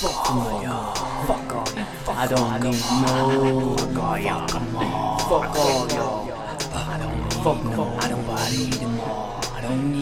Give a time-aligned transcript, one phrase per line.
[0.00, 0.94] Fuck all y'all.
[1.26, 2.16] Fuck all y'all.
[2.16, 3.76] I don't need no.
[3.76, 4.48] Fuck all y'all.
[4.48, 5.18] Come on.
[5.28, 6.32] Fuck all y'all.
[6.72, 7.84] I don't fuck no.
[8.00, 9.44] I don't need them all.
[9.52, 9.99] I don't need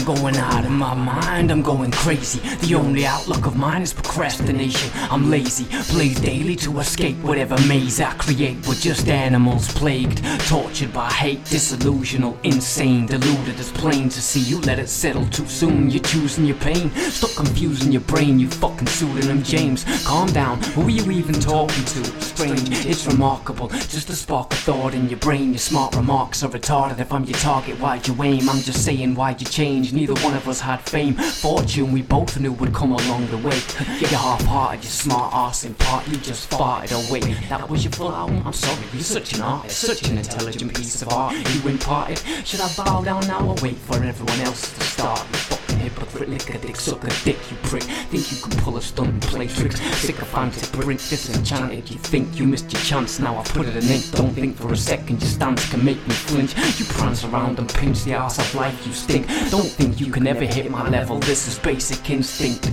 [0.00, 2.40] I'm going out of my mind, I'm going crazy.
[2.66, 4.90] The only outlook of mine is procrastination.
[4.94, 8.66] I'm lazy, blaze daily to escape whatever maze I create.
[8.66, 13.60] We're just animals plagued, tortured by hate, disillusional, insane, deluded.
[13.60, 15.90] It's plain to see you let it settle too soon.
[15.90, 18.38] You're choosing your pain, stop confusing your brain.
[18.38, 19.84] You fucking pseudonym James.
[20.06, 22.29] Calm down, who are you even talking to?
[22.40, 23.68] Strange, it's remarkable.
[23.68, 25.50] Just a spark of thought in your brain.
[25.50, 26.98] Your smart remarks are retarded.
[26.98, 28.48] If I'm your target, why'd you aim?
[28.48, 29.92] I'm just saying, why'd you change?
[29.92, 31.92] Neither one of us had fame, fortune.
[31.92, 33.60] We both knew would come along the way.
[33.98, 36.08] You're half-hearted, you're smart ass in part.
[36.08, 37.20] You just farted away.
[37.50, 38.42] That was your full album.
[38.46, 41.34] I'm sorry, you're such an artist, such an intelligent piece of art.
[41.36, 42.22] You imparted.
[42.46, 45.59] Should I bow down now or wait for everyone else to start?
[45.90, 47.82] You fucking hypocrite, lick a dick, suck a dick, you prick.
[47.82, 49.80] Think you can pull a stunt and play tricks?
[49.98, 51.90] Sycophantic, brick, disenchanted.
[51.90, 53.18] You think you missed your chance?
[53.18, 54.10] Now I put it in ink.
[54.12, 56.56] Don't think for a second your stance can make me flinch.
[56.78, 58.86] You prance around and pinch the ass of life.
[58.86, 59.26] You stink.
[59.50, 61.18] Don't think you can ever hit my level.
[61.18, 62.70] This is basic instinct.